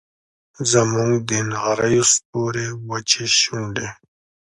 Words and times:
زموږ 0.71 1.11
د 1.29 1.31
نغریو 1.51 2.03
سپورې 2.13 2.65
وچې 2.87 3.25
شونډي 3.39 3.89